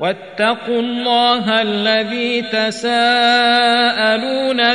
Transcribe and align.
واتقوا 0.00 0.80
الله 0.80 1.62
الذي 1.62 2.42
تساءلون 2.42 2.96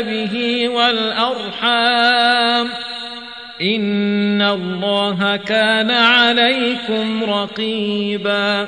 به 0.01 0.69
والأرحام. 0.69 2.67
إن 3.61 4.41
الله 4.41 5.35
كان 5.35 5.91
عليكم 5.91 7.23
رقيبا. 7.23 8.67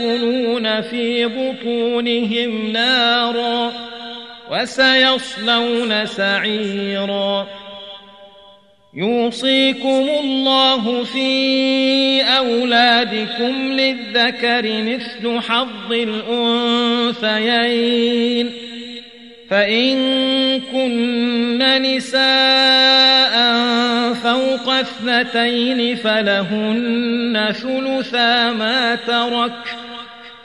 ياكلون 0.00 0.80
في 0.80 1.26
بطونهم 1.26 2.72
نارا 2.72 3.72
وسيصلون 4.50 6.06
سعيرا. 6.06 7.46
يوصيكم 8.94 10.08
الله 10.20 11.04
في 11.04 12.22
أولادكم 12.22 13.72
للذكر 13.72 14.82
مثل 14.82 15.40
حظ 15.40 15.92
الأنثيين. 17.12 18.50
فإن 19.50 19.96
كن 20.60 21.82
نساء 21.82 23.34
فوق 24.14 24.68
اثنتين 24.68 25.96
فلهن 25.96 27.52
ثلثا 27.52 28.50
ما 28.52 28.94
ترك. 28.94 29.89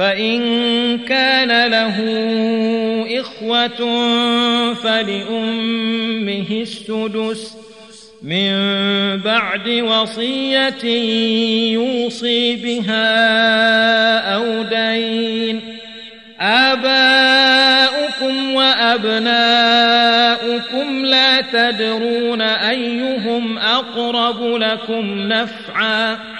فإن 0.00 0.40
كان 0.98 1.70
له 1.70 1.96
إخوة 3.20 3.76
فلأمه 4.74 6.46
السدس 6.50 7.56
من 8.22 8.52
بعد 9.16 9.68
وصية 9.68 10.84
يوصي 11.72 12.56
بها 12.56 13.14
أو 14.34 14.62
دين 14.62 15.60
آباؤكم 16.40 17.74
وأبناؤكم 18.54 19.44
لا 21.04 21.40
تدرون 21.40 22.40
أيهم 22.40 23.58
أقرب 23.58 24.44
لكم 24.44 25.28
نفعا 25.28 26.39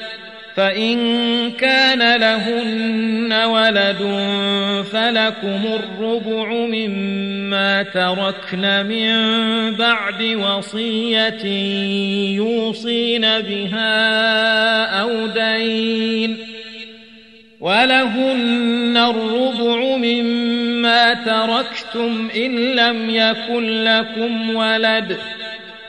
فإن 0.55 0.97
كان 1.51 2.15
لهن 2.21 3.33
ولد 3.33 4.01
فلكم 4.91 5.61
الربع 5.65 6.51
مما 6.51 7.83
تركن 7.83 8.85
من 8.85 9.15
بعد 9.75 10.23
وصية 10.23 11.45
يوصين 12.35 13.21
بها 13.21 14.85
أو 15.01 15.27
دين 15.27 16.37
ولهن 17.59 18.97
الربع 18.97 19.97
مما 19.97 21.13
تركتم 21.13 22.29
إن 22.35 22.55
لم 22.55 23.09
يكن 23.09 23.83
لكم 23.83 24.55
ولد 24.55 25.17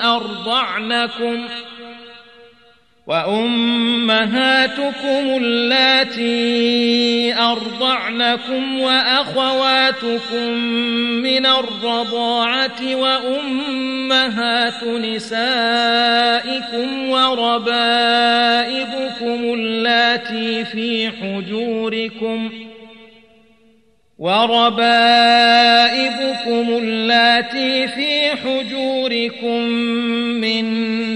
أرضعنكم 0.03 1.47
ۖ 1.47 1.51
وأمهاتكم 3.07 4.93
اللاتي 5.43 7.35
أرضعنكم 7.39 8.79
وأخواتكم 8.79 10.53
من 11.23 11.45
الرضاعة 11.45 12.95
وأمهات 12.95 14.83
نسائكم 14.83 16.09
وربائبكم 17.09 17.93
اللاتي 19.53 20.65
في 20.65 21.11
حجوركم 21.11 22.49
ۖ 22.49 22.66
وربائبكم 24.19 24.77
اللاتي 26.77 27.87
في 27.87 28.29
حجوركم 28.29 29.61
من 30.41 30.65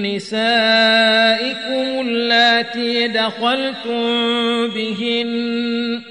نسائكم 0.01 2.08
اللاتي 2.08 3.08
دخلتم 3.08 4.01
بهن 4.67 6.11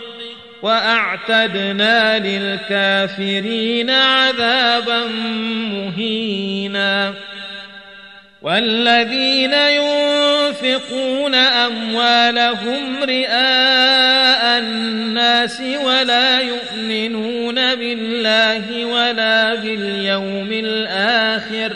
وأعتدنا 0.63 2.19
للكافرين 2.19 3.89
عذابا 3.89 5.05
مهينا. 5.71 7.13
والذين 8.41 9.53
ينفقون 9.53 11.35
أموالهم 11.35 13.03
رئاء 13.03 14.59
الناس 14.59 15.61
ولا 15.61 16.39
يؤمنون 16.39 17.75
بالله 17.75 18.85
ولا 18.85 19.55
باليوم 19.55 20.49
الآخر 20.51 21.75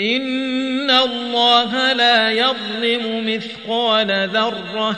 إن 0.00 0.90
الله 0.90 1.92
لا 1.92 2.30
يظلم 2.30 3.34
مثقال 3.34 4.28
ذرة 4.28 4.96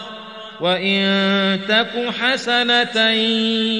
وإن 0.61 1.61
تك 1.68 2.11
حسنة 2.20 3.11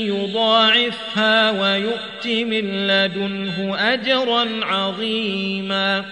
يضاعفها 0.07 1.50
ويؤت 1.50 2.26
من 2.26 2.87
لدنه 2.87 3.76
أجرا 3.79 4.46
عظيما 4.62 6.05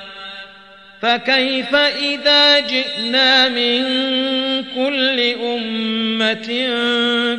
فكيف 1.05 1.75
إذا 1.75 2.61
جئنا 2.61 3.49
من 3.49 3.85
كل 4.75 5.21
أمة 5.43 6.69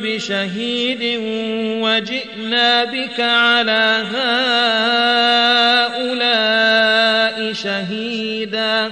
بشهيد 0.04 1.20
وجئنا 1.82 2.84
بك 2.84 3.20
على 3.20 4.04
هؤلاء 5.96 7.54
شهيدا 7.54 8.92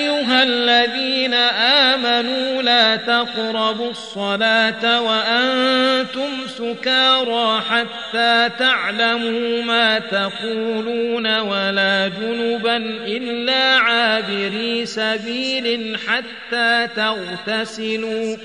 تقربوا 3.71 3.91
الصلاة 3.91 5.01
وأنتم 5.01 6.47
سكارى 6.47 7.61
حتى 7.69 8.49
تعلموا 8.59 9.63
ما 9.63 9.99
تقولون 9.99 11.39
ولا 11.39 12.07
جنبا 12.07 12.77
إلا 13.07 13.75
عابري 13.77 14.85
سبيل 14.85 15.97
حتى 16.07 16.87
تغتسلوا. 16.95 18.37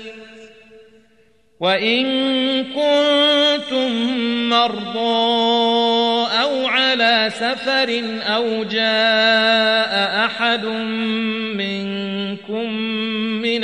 وإن 1.59 2.05
كنتم 2.63 3.91
مرضى 4.49 5.47
أو 6.41 6.67
على 6.67 7.29
سفر 7.33 8.03
أو 8.35 8.63
جاء 8.63 10.25
أحد 10.25 10.65
منكم 11.55 12.73
من 13.41 13.63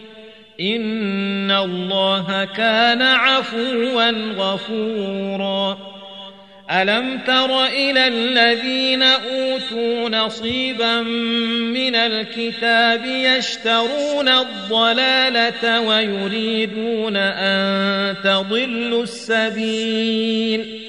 ان 0.61 1.51
الله 1.51 2.45
كان 2.57 3.01
عفوا 3.01 4.11
غفورا. 4.37 5.77
الم 6.71 7.19
تر 7.27 7.65
إلى 7.65 8.07
الذين 8.07 9.03
اوتوا 9.03 10.09
نصيبا 10.09 11.01
من 11.01 11.95
الكتاب 11.95 13.05
يشترون 13.05 14.29
الضلاله 14.29 15.79
ويريدون 15.81 17.17
ان 17.17 18.15
تضلوا 18.23 19.03
السبيل. 19.03 20.81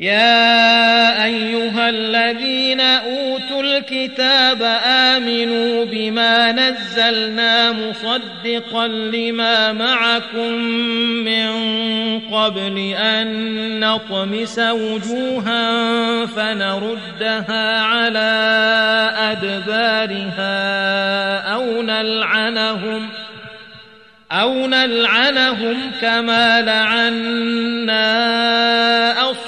يا 0.00 1.24
أيها 1.24 1.88
الذين 1.88 2.80
أوتوا 2.80 3.62
الكتاب 3.62 4.62
آمنوا 4.84 5.84
بما 5.84 6.52
نزلنا 6.52 7.72
مصدقا 7.72 8.86
لما 8.86 9.72
معكم 9.72 10.52
من 11.24 11.50
قبل 12.20 12.78
أن 12.98 13.80
نطمس 13.80 14.58
وجوها 14.58 16.26
فنردها 16.26 17.80
على 17.80 18.30
أدبارها 19.18 20.48
أو 21.54 21.82
نلعنهم 21.82 23.08
أو 24.32 24.66
نلعنهم 24.66 25.90
كما 26.00 26.62
لعنا 26.62 28.08
أصحاب 29.30 29.47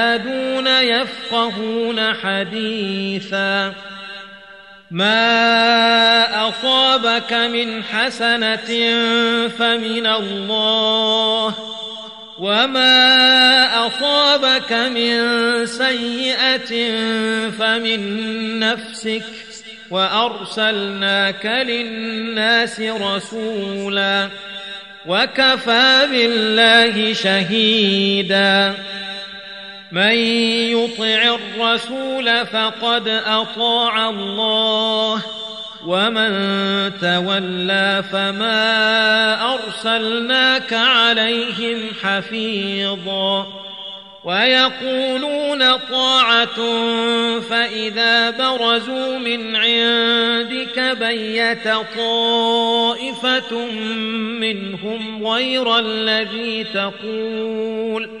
يفقهون 1.31 2.13
حديثا. 2.13 3.73
ما 4.91 6.49
أصابك 6.49 7.33
من 7.33 7.83
حسنة 7.83 8.69
فمن 9.47 10.07
الله 10.07 11.55
وما 12.39 13.87
أصابك 13.87 14.73
من 14.73 15.15
سيئة 15.65 16.71
فمن 17.49 18.59
نفسك. 18.59 19.23
وأرسلناك 19.91 21.45
للناس 21.45 22.79
رسولا 22.79 24.29
وكفى 25.05 26.07
بالله 26.11 27.13
شهيدا. 27.13 28.75
من 29.91 30.15
يطع 30.71 31.35
الرسول 31.35 32.45
فقد 32.45 33.07
أطاع 33.07 34.09
الله 34.09 35.21
ومن 35.85 36.31
تولى 37.01 38.03
فما 38.11 39.53
أرسلناك 39.53 40.73
عليهم 40.73 41.79
حفيظا. 42.03 43.47
ويقولون 44.23 45.77
طاعة 45.77 46.55
فإذا 47.39 48.29
برزوا 48.29 49.17
من 49.17 49.55
عندك 49.55 50.97
بيت 50.99 51.67
طائفة 51.97 53.65
منهم 54.39 55.27
غير 55.27 55.79
الذي 55.79 56.63
تقول. 56.63 58.20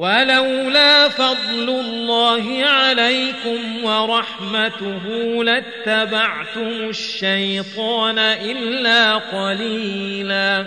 ولولا 0.00 1.08
فضل 1.08 1.68
الله 1.68 2.64
عليكم 2.64 3.84
ورحمته 3.84 5.04
لاتبعتم 5.44 6.88
الشيطان 6.88 8.18
إلا 8.18 9.14
قليلا. 9.14 10.66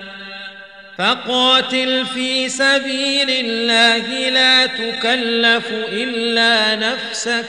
فقاتل 0.97 2.05
في 2.05 2.49
سبيل 2.49 3.29
الله 3.29 4.29
لا 4.29 4.65
تكلف 4.65 5.67
إلا 5.71 6.75
نفسك. 6.75 7.45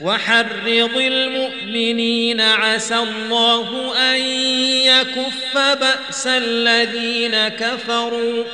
وحرض 0.00 0.96
المؤمنين 0.96 2.40
عسى 2.40 2.96
الله 2.96 3.94
أن 3.98 4.20
يكف 4.90 5.54
بأس 5.54 6.26
الذين 6.26 7.48
كفروا. 7.48 8.44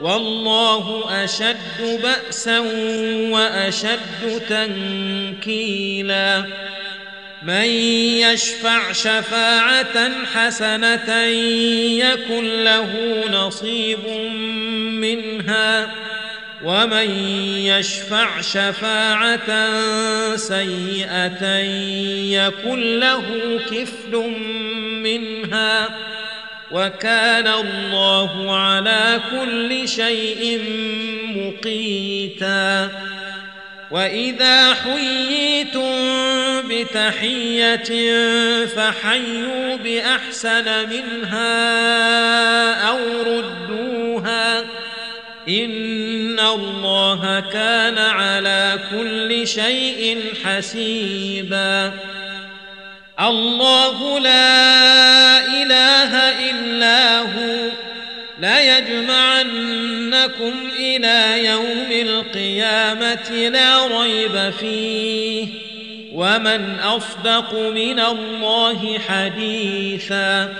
والله 0.00 1.04
أشد 1.24 2.00
بأسا 2.02 2.58
وأشد 3.30 4.42
تنكيلا. 4.48 6.44
من 7.42 7.64
يشفع 7.64 8.92
شفاعة 8.92 10.10
حسنة 10.34 11.24
يكن 12.04 12.64
له 12.64 13.24
نصيب 13.30 14.08
منها. 14.92 15.90
ومن 16.64 17.10
يشفع 17.56 18.40
شفاعة 18.40 19.76
سيئة 20.36 21.58
يكن 22.30 23.00
له 23.00 23.24
كفل 23.70 24.16
منها. 25.02 25.88
وكان 26.70 27.46
الله 27.46 28.56
على 28.56 29.20
كل 29.30 29.88
شيء 29.88 30.62
مقيتا. 31.36 32.90
وإذا 33.90 34.74
حييتم 34.74 35.90
بتحية 36.68 37.90
فحيوا 38.66 39.76
بأحسن 39.76 40.88
منها 40.88 41.68
أو 42.88 42.98
ردوها. 43.22 44.60
إن 45.48 46.40
الله 46.40 47.40
كان 47.52 47.98
على 47.98 48.78
كل 48.90 49.48
شيء 49.48 50.18
حسيبا. 50.44 51.92
الله 53.28 54.18
لا 54.18 55.38
إله 55.62 56.16
إلا 56.50 57.18
هو. 57.18 57.70
لا 58.40 58.78
يجمعنكم 58.78 60.52
إلى 60.78 61.44
يوم 61.44 61.88
القيامة 61.90 63.30
لا 63.30 63.86
ريب 63.86 64.52
فيه. 64.60 65.46
ومن 66.14 66.78
أصدق 66.80 67.54
من 67.54 68.00
الله 68.00 68.98
حديثا. 69.08 70.54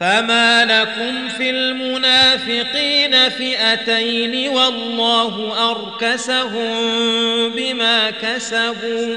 فما 0.00 0.64
لكم 0.64 1.28
في 1.28 1.50
المنافقين 1.50 3.28
فئتين 3.28 4.48
والله 4.48 5.54
أركسهم 5.70 6.72
بما 7.50 8.10
كسبوا. 8.10 9.16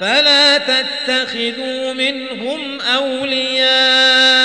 فلا 0.00 0.58
تتخذوا 0.58 1.92
منهم 1.92 2.80
أولياء 2.80 4.36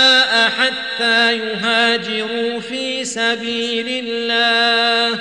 حتى 0.49 1.37
يهاجروا 1.37 2.59
في 2.59 3.05
سبيل 3.05 4.05
الله. 4.07 5.19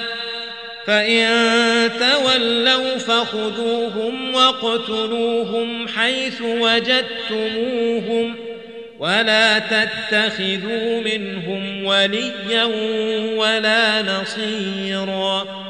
فإن 0.86 1.90
تولوا 1.98 2.98
فخذوهم 2.98 4.34
واقتلوهم 4.34 5.88
حيث 5.88 6.42
وجدتموهم 6.42 8.36
ولا 8.98 9.58
تتخذوا 9.58 11.00
منهم 11.00 11.84
وليا 11.84 12.64
ولا 13.36 14.02
نصيرا. 14.02 15.69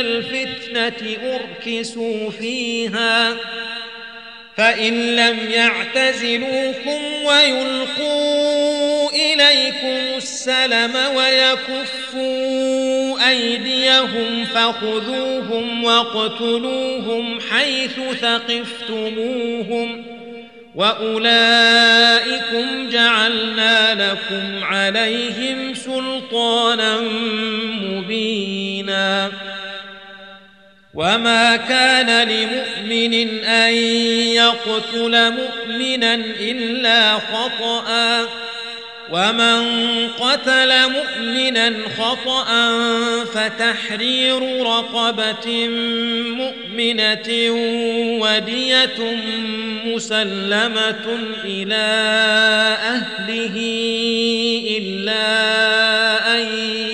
الفتنة 0.00 1.16
أركسوا 1.34 2.30
فيها 2.30 3.36
فإن 4.56 5.16
لم 5.16 5.38
يعتزلوكم 5.50 7.00
ويلقوا 7.24 9.10
إليكم 9.10 10.16
السلم 10.16 10.96
ويكفوا 11.16 12.74
أيديهم 13.28 14.44
فخذوهم 14.44 15.84
واقتلوهم 15.84 17.40
حيث 17.50 18.00
ثقفتموهم 18.20 20.04
وأولئكم 20.74 22.08
جعلنا 22.90 23.94
لكم 23.94 24.64
عليهم 24.64 25.74
سلطانا 25.74 27.00
مبينا. 27.82 29.32
وما 30.94 31.56
كان 31.56 32.28
لمؤمن 32.28 33.44
أن 33.44 33.74
يقتل 34.34 35.32
مؤمنا 35.32 36.14
إلا 36.40 37.14
خطأ. 37.14 38.28
ومن 39.10 39.62
قتل 40.08 40.72
مؤمنا 40.90 41.72
خطأ 41.98 42.48
فتحرير 43.24 44.66
رقبة 44.66 45.68
مؤمنة 46.28 47.50
ودية 48.20 49.16
مسلمة 49.84 51.18
إلى 51.44 51.84
أهله 52.82 53.56
إلا 54.78 55.26
أن 56.36 56.46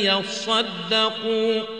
يصدقوا. 0.02 1.79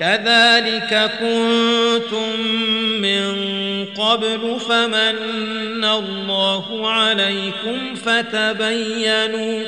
كذلك 0.00 1.10
كنتم 1.20 2.40
من 3.00 3.34
قبل 3.84 4.60
فمن 4.68 5.84
الله 5.84 6.90
عليكم 6.90 7.94
فتبينوا 7.94 9.62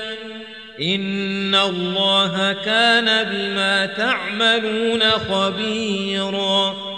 إن 0.81 1.55
الله 1.55 2.57
كان 2.65 3.25
بما 3.25 3.87
تعملون 3.87 5.03
خبيرا 5.11 6.98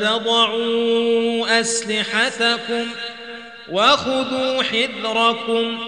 تضعوا 0.00 1.60
أسلحتكم 1.60 2.86
وخذوا 3.68 4.62
حذركم 4.62 5.78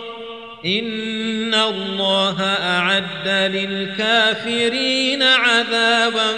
إن 0.67 1.55
الله 1.55 2.43
أعد 2.43 3.29
للكافرين 3.29 5.23
عذابا 5.23 6.33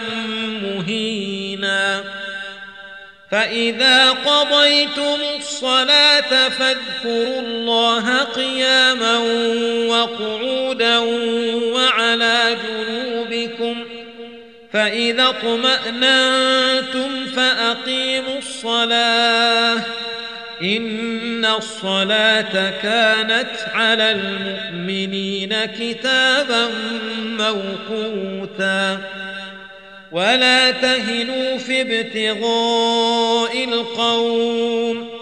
مهينا. 0.62 2.04
فإذا 3.32 4.10
قضيتم 4.10 5.18
الصلاة 5.36 6.48
فاذكروا 6.48 7.40
الله 7.40 8.18
قياما 8.18 9.18
وقعودا 9.88 10.98
وعلى 11.74 12.56
جنوبكم 12.68 13.84
فإذا 14.72 15.28
اطمأننتم 15.28 17.26
فأقيموا 17.26 18.38
الصلاة. 18.38 19.80
إن 20.62 21.44
الصلاة 21.44 22.70
كانت 22.82 23.50
على 23.74 24.10
المؤمنين 24.10 25.54
كتابا 25.64 26.70
موقوتا. 27.24 28.98
ولا 30.12 30.70
تهنوا 30.70 31.58
في 31.58 31.80
ابتغاء 31.80 33.64
القوم. 33.64 35.21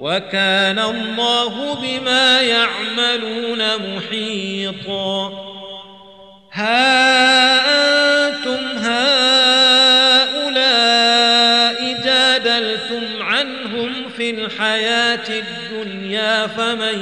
وكان 0.00 0.78
الله 0.78 1.74
بما 1.74 2.40
يعملون 2.40 3.62
محيطا. 3.96 5.32
ها 6.52 7.56
أنتم 8.28 8.78
هؤلاء 8.78 9.06
جادلتم 12.04 13.22
عنهم 13.22 13.92
في 14.16 14.30
الحياة 14.30 15.28
الدنيا 15.28 16.46
فمن 16.46 16.98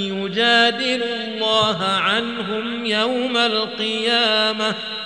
يجادل 0.00 1.02
الله 1.02 1.84
عنهم 1.84 2.86
يوم 2.86 3.36
القيامة 3.36 4.72
ۖ؟ 4.72 5.05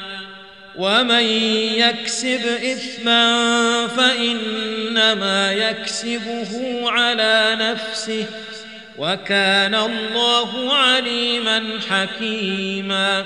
ومن 0.75 1.23
يكسب 1.75 2.41
اثما 2.45 3.87
فانما 3.87 5.53
يكسبه 5.53 6.81
على 6.89 7.57
نفسه 7.59 8.25
وكان 8.97 9.75
الله 9.75 10.73
عليما 10.73 11.79
حكيما 11.89 13.25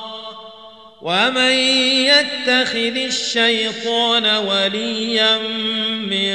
ومن 1.01 1.51
يتخذ 2.05 2.97
الشيطان 2.97 4.25
وليا 4.25 5.37
من 5.97 6.33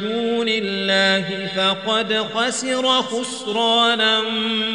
دون 0.00 0.48
الله 0.48 1.48
فقد 1.56 2.26
خسر 2.34 3.02
خسرانا 3.02 4.22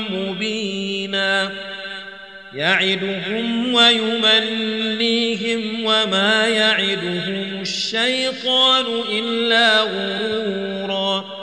مبينا. 0.10 1.52
يعدهم 2.54 3.74
ويمنيهم 3.74 5.86
وما 5.86 6.48
يعدهم 6.48 7.62
الشيطان 7.62 8.86
إلا 9.10 9.82
غرورا. 9.82 11.43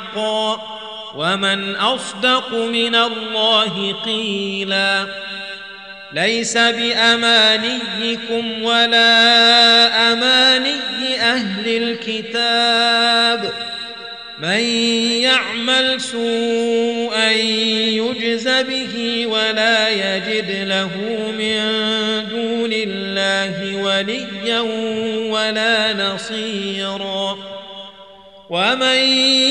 حقا 0.15 0.61
ومن 1.15 1.75
أصدق 1.75 2.53
من 2.53 2.95
الله 2.95 3.95
قيلا 4.05 5.05
ليس 6.13 6.57
بأمانيكم 6.57 7.83
ولا 8.63 10.11
أماني 10.13 11.21
أهل 11.21 11.67
الكتاب 11.67 13.51
من 14.39 14.59
يعمل 15.21 16.01
سوءا 16.01 17.31
يجز 17.31 18.47
به 18.47 19.25
ولا 19.27 19.89
يجد 19.89 20.67
له 20.67 20.89
من 21.37 21.61
دون 22.29 22.73
الله 22.73 23.75
وليا 23.83 24.59
ولا 25.31 25.93
نصيرا 25.93 27.37
ومن 28.49 28.97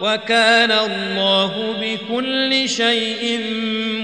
وكان 0.00 0.72
الله 0.72 1.74
بكل 1.80 2.68
شيء 2.68 3.40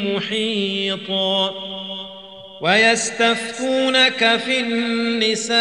محيطا 0.05 1.55
ويستفتونك 2.61 4.41
في 4.47 4.61
النساء 4.61 5.57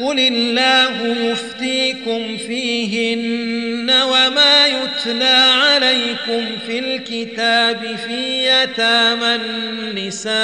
قل 0.00 0.18
الله 0.18 1.06
يفتيكم 1.30 2.36
فيهن 2.36 3.90
وما 3.90 4.66
يتلى 4.66 5.44
عليكم 5.64 6.46
في 6.66 6.78
الكتاب 6.78 7.96
في 8.06 8.46
يتامى 8.46 9.34
النساء 9.34 10.34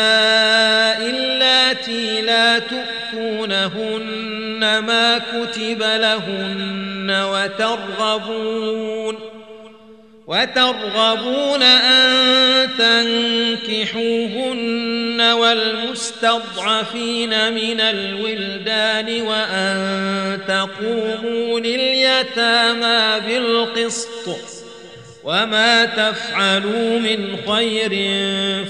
اللاتي 1.10 2.20
لا 2.20 2.58
تؤتونهن 2.58 4.29
ما 4.60 5.18
كتب 5.18 5.82
لهن 5.82 7.10
وترغبون 7.30 9.18
وترغبون 10.26 11.62
أن 11.62 12.68
تنكحوهن 13.68 15.20
والمستضعفين 15.20 16.72
من 17.52 17.80
الولدان 17.80 19.22
وأن 19.22 20.38
تقوموا 20.48 21.60
لليتامى 21.60 23.20
بالقسط 23.26 24.28
وما 25.24 25.84
تفعلوا 25.84 26.98
من 26.98 27.36
خير 27.48 27.90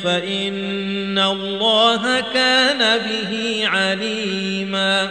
فإن 0.05 1.18
الله 1.18 2.20
كان 2.34 2.99
به 2.99 3.62
عليما 3.64 5.11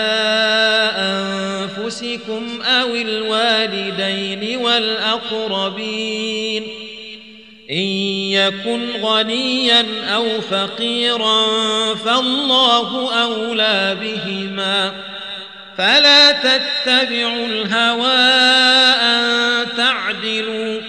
والأقربين 4.81 6.63
إن 7.71 7.87
يكن 8.31 8.91
غنيا 9.01 9.85
أو 10.15 10.41
فقيرا 10.41 11.45
فالله 11.95 13.13
أولى 13.23 13.97
بهما 14.01 14.91
فلا 15.77 16.31
تتبعوا 16.31 17.45
الهوى 17.45 18.17
أن 19.01 19.67
تعدلوا 19.77 20.81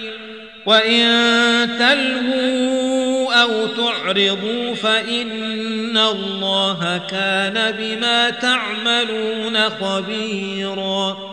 وإن 0.65 1.69
تلهوا 1.79 3.33
أو 3.33 3.67
تعرضوا 3.67 4.75
فإن 4.75 5.97
الله 5.97 7.01
كان 7.11 7.75
بما 7.77 8.29
تعملون 8.29 9.69
خبيرا 9.69 11.32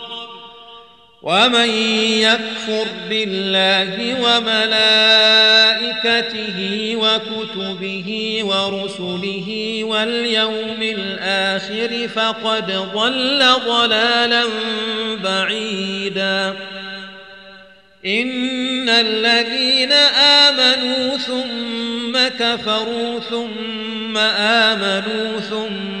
ومن 1.23 1.69
يكفر 2.19 2.87
بالله 3.09 4.21
وملائكته 4.21 4.97
وكتبه 6.95 8.39
ورسله 8.43 9.79
واليوم 9.83 10.81
الآخر 10.81 12.07
فقد 12.07 12.71
ضل 12.93 13.43
ضلالا 13.67 14.43
بعيدا. 15.23 16.55
إن 18.05 18.89
الذين 18.89 19.91
آمنوا 19.91 21.17
ثم 21.17 22.17
كفروا 22.39 23.19
ثم 23.19 24.17
آمنوا 24.17 25.39
ثم 25.39 26.00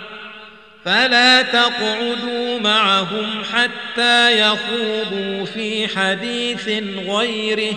فلا 0.85 1.41
تقعدوا 1.41 2.59
معهم 2.59 3.43
حتى 3.53 4.39
يخوضوا 4.39 5.45
في 5.45 5.87
حديث 5.87 6.69
غيره. 7.07 7.75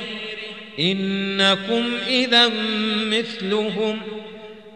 إنكم 0.81 1.85
إذا 2.07 2.51
مثلهم. 3.07 4.01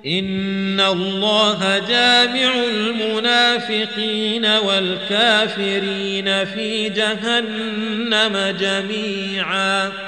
إن 0.07 0.81
الله 0.81 1.79
جامع 1.89 2.55
المنافقين 2.75 4.47
والكافرين 4.47 6.45
في 6.45 6.89
جهنم 6.89 8.57
جميعا. 8.61 10.08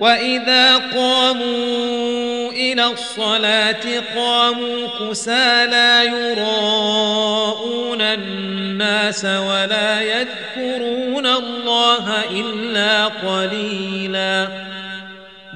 وإذا 0.00 0.76
قاموا 0.76 2.52
إلى 2.52 2.84
الصلاة 2.86 4.02
قاموا 4.16 4.88
كسالى 5.00 6.06
يراءون 6.06 8.00
الناس 8.00 9.24
ولا 9.24 10.00
يذكرون 10.00 11.26
الله 11.26 12.24
إلا 12.30 13.04
قليلاً 13.04 14.66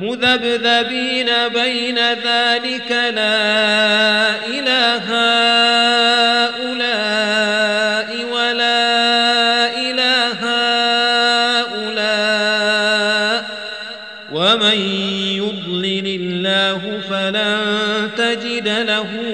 مذبذبين 0.01 1.31
بين 1.55 1.99
ذلك 1.99 2.91
لا 2.91 4.31
إله 4.47 5.05
هؤلاء 6.47 7.60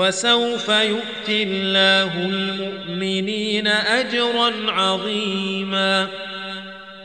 وسوف 0.00 0.68
يؤتي 0.68 1.42
الله 1.42 2.12
المؤمنين 2.16 3.66
أجرا 3.66 4.52
عظيماً. 4.68 6.08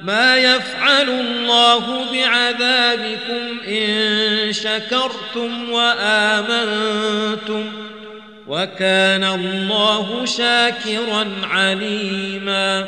ما 0.02 0.38
يفعل 0.38 1.10
الله 1.10 2.12
بعذابكم 2.14 3.60
إن 3.68 4.54
شكرتم 4.54 5.70
وآمنتم 5.72 7.64
وكان 8.48 9.24
الله 9.24 10.26
شاكرا 10.26 11.32
عليما. 11.44 12.88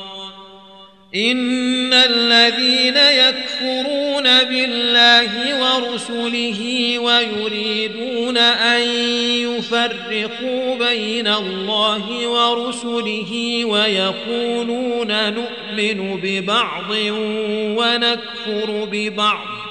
إن 1.15 1.93
الذين 1.93 2.97
يكفرون 2.97 4.23
بالله 4.23 5.31
ورسله 5.61 6.99
ويريدون 6.99 8.37
أن 8.37 8.81
يفرقوا 9.41 10.75
بين 10.75 11.27
الله 11.27 12.27
ورسله 12.27 13.65
ويقولون 13.65 15.33
نؤمن 15.33 16.19
ببعض 16.23 16.91
ونكفر 17.77 18.87
ببعض 18.91 19.70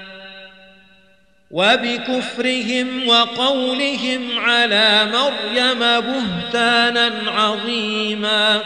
وبكفرهم 1.51 3.07
وقولهم 3.07 4.39
على 4.39 5.07
مريم 5.13 5.79
بهتانا 5.79 7.11
عظيما 7.27 8.61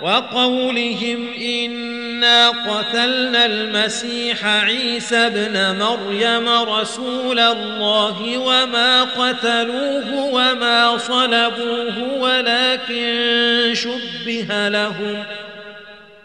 وقولهم 0.00 1.32
إنا 1.32 2.48
قتلنا 2.48 3.46
المسيح 3.46 4.46
عيسى 4.46 5.16
ابن 5.16 5.78
مريم 5.78 6.48
رسول 6.48 7.38
الله 7.38 8.38
وما 8.38 9.02
قتلوه 9.02 10.14
وما 10.14 10.98
صلبوه 10.98 12.12
ولكن 12.18 13.72
شبه 13.74 14.68
لهم 14.68 15.24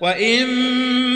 وإن 0.00 0.46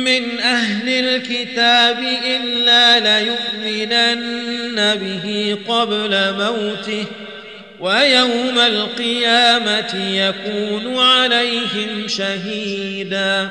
من 0.05 0.41
أهل 0.41 0.89
الكتاب 0.89 1.99
إلا 2.27 3.01
ليؤمنن 3.21 4.95
به 4.95 5.57
قبل 5.69 6.35
موته 6.39 7.05
ويوم 7.81 8.59
القيامة 8.59 10.11
يكون 10.11 10.99
عليهم 10.99 12.09
شهيدا 12.09 13.51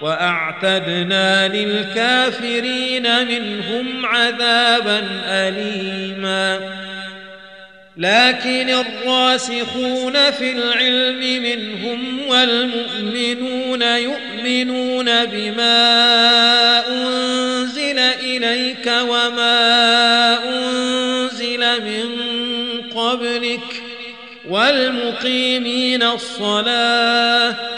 وأعتدنا 0.00 1.48
للكافرين 1.48 3.26
منهم 3.26 4.06
عذابا 4.06 5.08
أليما. 5.26 6.78
لكن 7.98 8.70
الراسخون 8.70 10.30
في 10.30 10.52
العلم 10.52 11.42
منهم 11.42 12.28
والمؤمنون 12.28 13.82
يؤمنون 13.82 15.24
بما 15.24 15.78
أنزل 16.88 17.98
إليك 17.98 18.86
وما 18.86 20.38
أنزل 20.48 21.60
من 21.84 22.10
قبلك 22.94 23.82
والمقيمين 24.48 26.02
الصلاة 26.02 27.77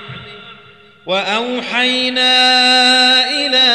وأوحينا 1.05 2.33
إلى 3.29 3.71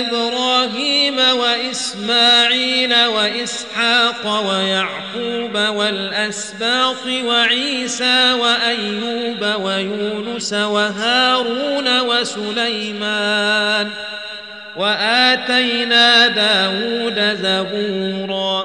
إبراهيم 0.00 1.18
وإسماعيل 1.18 2.94
وإسحاق 3.06 4.46
ويعقوب 4.48 5.54
والأسباط 5.76 7.06
وعيسى 7.06 8.32
وأيوب 8.32 9.62
ويونس 9.62 10.52
وهارون 10.52 12.00
وسليمان 12.00 13.90
وآتينا 14.76 16.28
داود 16.28 17.36
زبورا 17.42 18.64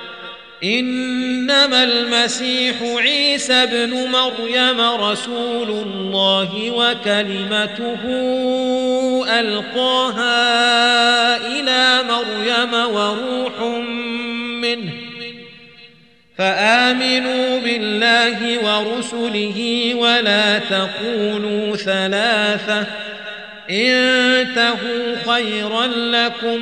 إنما 0.63 1.83
المسيح 1.83 2.75
عيسى 2.81 3.53
ابن 3.53 3.93
مريم 3.93 4.81
رسول 4.81 5.69
الله 5.69 6.71
وكلمته 6.71 8.03
ألقاها 9.39 10.37
إلى 11.37 12.03
مريم 12.09 12.73
وروح 12.73 13.61
منه 14.61 14.91
فآمنوا 16.37 17.59
بالله 17.59 18.59
ورسله 18.59 19.91
ولا 19.95 20.59
تقولوا 20.59 21.75
ثلاثة 21.75 22.87
انتهوا 23.69 25.15
خيرا 25.25 25.87
لكم 25.87 26.61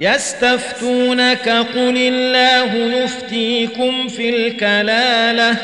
يستفتونك 0.00 1.48
قل 1.48 1.96
الله 1.96 2.74
يفتيكم 3.02 4.08
في 4.08 4.28
الكلالة. 4.28 5.56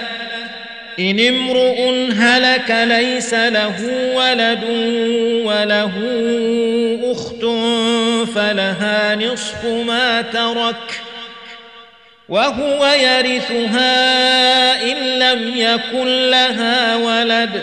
إن 1.01 1.21
امرؤ 1.21 2.11
هلك 2.13 2.71
ليس 2.71 3.35
له 3.35 3.75
ولد 4.15 4.65
وله 5.45 5.93
أخت 7.13 7.45
فلها 8.35 9.15
نصف 9.15 9.65
ما 9.65 10.23
ترك 10.23 11.01
وهو 12.29 12.87
يرثها 12.87 13.93
إن 14.83 15.19
لم 15.19 15.53
يكن 15.57 16.31
لها 16.31 16.97
ولد. 16.97 17.63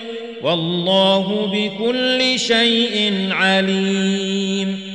والله 0.43 1.49
بكل 1.53 2.39
شيء 2.39 3.27
عليم. 3.31 4.90